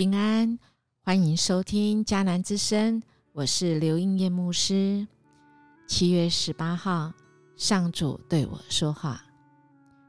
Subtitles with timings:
[0.00, 0.58] 平安，
[1.04, 5.06] 欢迎收听迦南之声，我是刘英叶牧师。
[5.86, 7.12] 七月十八号，
[7.54, 9.22] 上主对我说话。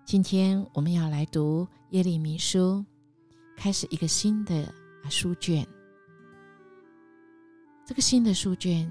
[0.05, 2.85] 今天我们要来读耶利米书，
[3.57, 4.73] 开始一个新的
[5.09, 5.67] 书卷。
[7.85, 8.89] 这个新的书卷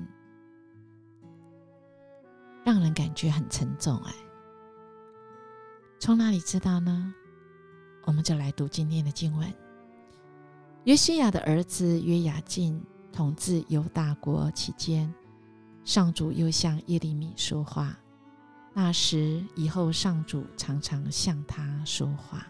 [2.62, 4.12] 让人感觉很沉重，哎，
[5.98, 7.14] 从哪里知道呢？
[8.04, 9.50] 我们就来读今天的经文。
[10.84, 15.12] 约西亚的儿子约雅敬统治犹大国期间，
[15.84, 17.94] 上主又向耶利米说话。
[18.72, 22.46] 那时以后，上主常常向他说话。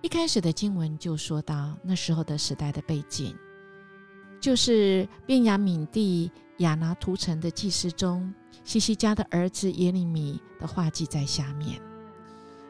[0.00, 3.36] 一开始的经文就说到那时候的时代的背景，
[4.40, 8.32] 就是便雅悯地亚拿图城的祭司中，
[8.64, 11.78] 西西家的儿子耶利米的话记在下面。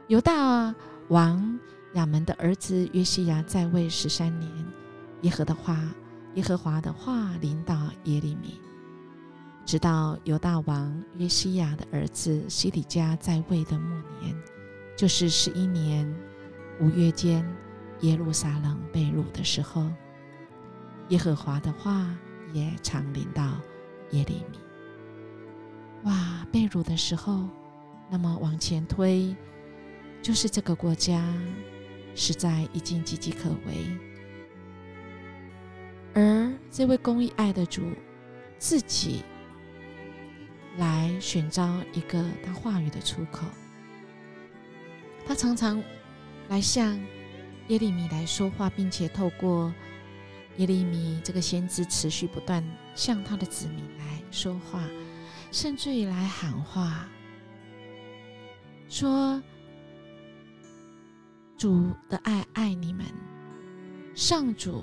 [0.09, 0.75] 犹大
[1.11, 1.61] 王。
[1.95, 4.49] 亚门的儿子约西亚在位十三年，
[5.23, 5.77] 耶和的话，
[6.35, 8.61] 耶和华的话临到耶利米，
[9.67, 14.37] 直到犹大王约西亚的儿子西底家在位的末年，
[14.97, 16.09] 就是十一年
[16.81, 17.45] 五月间，
[18.03, 19.91] 耶路撒冷被掳的时候，
[21.09, 22.17] 耶和华的话
[22.53, 23.61] 也常临到
[24.13, 24.59] 耶利米。
[26.05, 27.49] 哇，被掳的时候，
[28.09, 29.37] 那么往前推，
[30.23, 31.21] 就是这个国家。
[32.15, 33.87] 实在已经岌岌可危，
[36.15, 37.83] 而这位公义爱的主
[38.59, 39.23] 自己
[40.77, 43.47] 来寻找一个他话语的出口，
[45.25, 45.83] 他常常
[46.49, 46.99] 来向
[47.69, 49.73] 耶利米来说话，并且透过
[50.57, 52.63] 耶利米这个先知持续不断
[52.95, 54.85] 向他的子民来说话，
[55.51, 57.09] 甚至于来喊话，
[58.89, 59.43] 说。
[61.61, 63.05] 主的爱爱你们，
[64.15, 64.83] 上主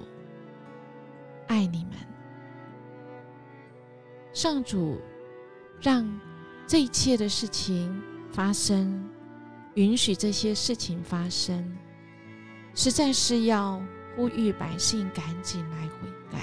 [1.47, 1.93] 爱你们，
[4.31, 5.01] 上主
[5.81, 6.07] 让
[6.67, 7.99] 这一切的事情
[8.31, 9.09] 发生，
[9.73, 11.67] 允许这些事情发生，
[12.75, 13.81] 实在是要
[14.15, 16.37] 呼吁百姓赶紧来悔改。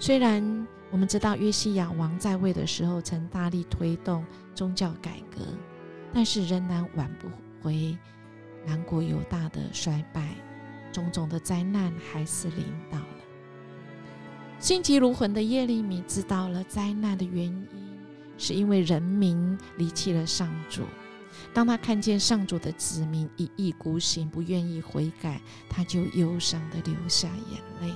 [0.00, 5.40] 虽然我们知道约西亚王在位的时候曾大力推动宗教改革，
[6.12, 7.28] 但是仍然挽不
[7.62, 7.96] 回。
[8.66, 10.34] 南国犹大的衰败，
[10.92, 13.06] 种种的灾难还是临到了。
[14.58, 17.68] 心急如焚的耶利米知道了灾难的原因，
[18.38, 20.82] 是因为人民离弃了上主。
[21.52, 27.92] 当他看见上主的子民一意孤行，不愿意悔改，他就忧伤的流下眼泪。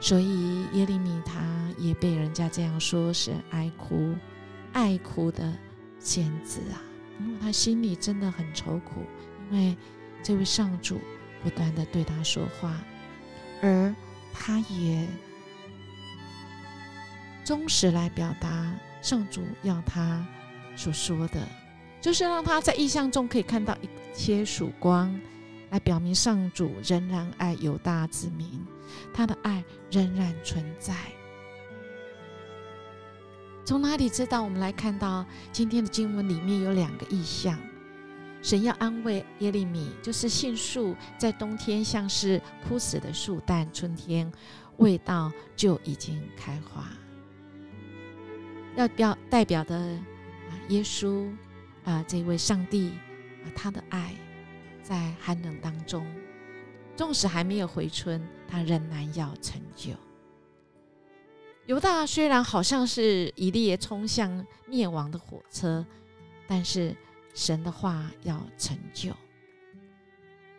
[0.00, 4.14] 所以耶利米他也被人家这样说是爱哭、
[4.72, 5.56] 爱哭的
[5.98, 6.82] 先知啊。
[7.20, 9.02] 因为他心里真的很愁苦，
[9.50, 9.76] 因为
[10.22, 11.00] 这位上主
[11.42, 12.80] 不断的对他说话，
[13.62, 13.94] 而
[14.32, 15.06] 他也
[17.44, 20.26] 忠实来表达上主要他
[20.76, 21.46] 所说的，
[22.00, 25.18] 就是让他在意象中可以看到一些曙光，
[25.70, 28.64] 来表明上主仍然爱犹大子民，
[29.12, 30.94] 他的爱仍然存在。
[33.68, 34.42] 从哪里知道？
[34.42, 37.60] 我们来看到今天的经文里面有两个意象，
[38.40, 44.32] 神要安慰耶利米，就是杏树在冬天像是枯死的树，但春天
[44.78, 46.82] 味道就已经开花。
[48.74, 51.30] 要表代表的啊，耶稣
[51.84, 52.92] 啊，这位上帝
[53.44, 54.14] 啊，他的爱
[54.82, 56.06] 在寒冷当中，
[56.96, 59.90] 纵使还没有回春，他仍然要成就。
[61.68, 65.84] 犹大虽然好像是一列冲向灭亡的火车，
[66.46, 66.96] 但是
[67.34, 69.10] 神的话要成就。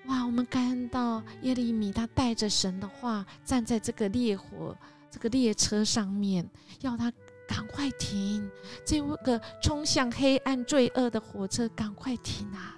[0.05, 0.23] 哇！
[0.23, 4.77] 我们看到耶利米他带着神的话站在这个烈火、
[5.09, 6.47] 这个列车上面，
[6.81, 7.11] 要他
[7.47, 8.47] 赶快停，
[8.85, 12.77] 这个冲向黑暗罪恶的火车赶快停啊！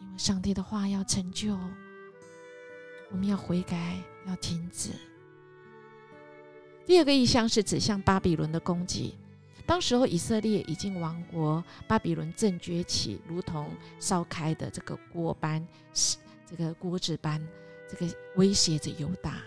[0.00, 1.58] 因为上帝的话要成就，
[3.10, 4.88] 我们要悔改，要停止。
[6.84, 9.14] 第二个意象是指向巴比伦的攻击。
[9.64, 13.70] 当时候以色列已经亡国，巴比伦正崛起，如同
[14.00, 15.66] 烧开的这个锅般，
[16.44, 17.40] 这个锅子般，
[17.88, 19.40] 这个威胁着犹大。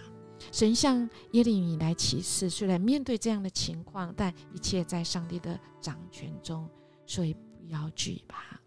[0.52, 6.68] 神向耶利米来启示，虽然面对这样的情况，但一切在上帝的掌权中，
[7.06, 8.60] 所以不要惧怕。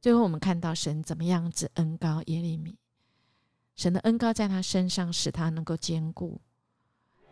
[0.00, 2.76] 最后我们看到神怎么样子恩高耶利米，
[3.76, 6.40] 神的恩高在他身上，使他能够坚固。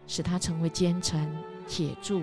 [0.07, 1.31] 使他成为奸臣、
[1.67, 2.23] 铁柱、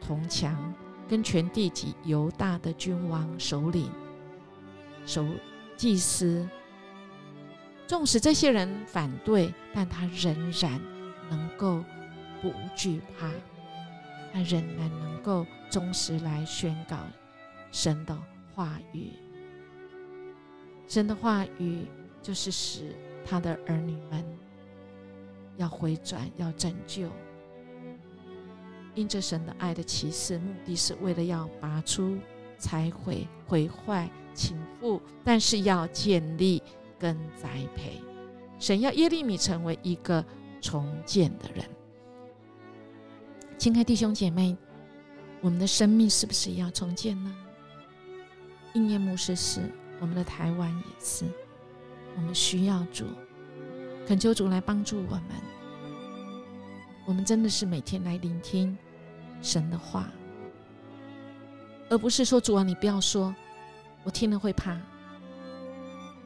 [0.00, 0.72] 铜墙，
[1.08, 3.90] 跟全地及犹大的君王、首领、
[5.04, 5.26] 守
[5.76, 6.48] 祭司
[7.86, 10.80] 纵使这些人反对，但他仍然
[11.28, 11.84] 能够
[12.40, 13.28] 不惧怕，
[14.32, 16.96] 他仍然能够忠实来宣告
[17.72, 18.16] 神的
[18.54, 19.10] 话语。
[20.86, 21.86] 神的话语
[22.22, 22.94] 就是使
[23.24, 24.24] 他的儿女们
[25.60, 27.08] 要回转，要拯救。
[28.94, 32.16] 因着神的爱的启示，目的是为了要拔出、
[32.58, 36.62] 拆毁、毁坏、倾覆，但是要建立
[36.98, 38.00] 跟栽培。
[38.58, 40.24] 神要耶利米成为一个
[40.60, 41.64] 重建的人。
[43.58, 44.56] 亲爱弟兄姐妹，
[45.42, 47.36] 我们的生命是不是要重建呢？
[48.72, 49.60] 应验牧师是。
[50.00, 51.26] 我们的台湾也是，
[52.16, 53.04] 我们需要主，
[54.06, 55.24] 恳求主来帮助我们。
[57.06, 58.76] 我们真的是每天来聆听
[59.42, 60.08] 神的话，
[61.88, 63.34] 而不是说主啊，你不要说，
[64.04, 64.78] 我听了会怕。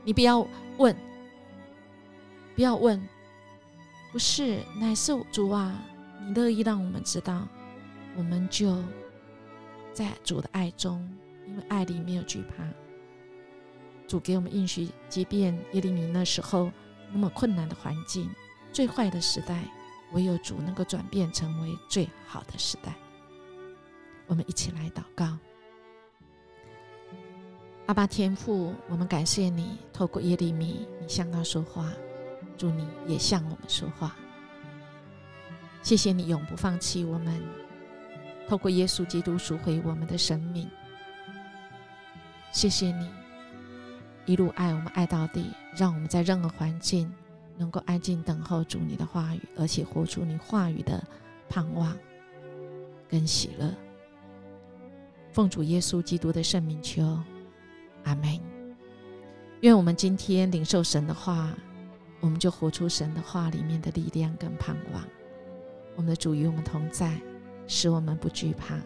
[0.04, 0.94] 你不要问，
[2.54, 3.00] 不要问，
[4.12, 5.74] 不是，乃是主啊，
[6.26, 7.48] 你乐意让我们知道，
[8.16, 8.82] 我们就
[9.94, 11.08] 在主的爱中，
[11.46, 12.64] 因为爱里没有惧怕。
[14.06, 16.70] 主给我们应许，即便耶利米那时候
[17.14, 18.28] 那么困难的环境、
[18.72, 19.62] 最坏的时代，
[20.12, 22.93] 唯有主能够转变成为最好的时代。
[24.26, 25.38] 我们一起来祷告：
[27.87, 31.84] 阿爸天父，我们感谢你透过耶利米，你向他说话；
[32.58, 34.17] 祝你也向我们说话。
[35.81, 37.40] 谢谢你永不放弃我们，
[38.49, 40.69] 透过耶稣基督赎回我们的生命。
[42.50, 43.08] 谢谢你。
[44.26, 47.12] 一路爱我们爱到底，让我们在任何环境
[47.56, 51.02] 能够安静等候主你的话语，而且活出你话语的
[51.48, 51.96] 盼望
[53.08, 53.74] 跟喜乐。
[55.32, 57.18] 奉主耶稣基督的圣名求，
[58.04, 58.40] 阿门。
[59.62, 61.52] 愿我们今天领受神的话，
[62.20, 65.02] 我们就活出神的话里面的力量跟盼望。
[65.96, 67.20] 我们的主与我们同在，
[67.66, 68.78] 使我们不惧怕，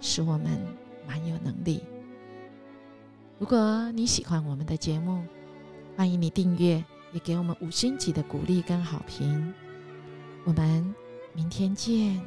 [0.00, 0.60] 使我们
[1.08, 1.82] 满有能力。
[3.38, 5.24] 如果你喜欢我们的节目，
[6.00, 6.82] 欢迎你订阅，
[7.12, 9.52] 也给我们五星级的鼓励跟好评。
[10.46, 10.94] 我们
[11.34, 12.18] 明天见。